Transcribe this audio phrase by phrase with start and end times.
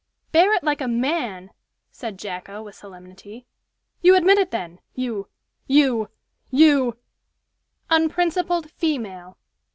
[0.31, 1.51] "Bear it like a man!"
[1.91, 3.45] said Jacko, with solemnity.
[4.01, 4.79] "You admit it, then.
[4.95, 5.27] You
[5.67, 6.09] you
[6.49, 6.97] you"
[7.91, 9.37] "'Unprincipled female.'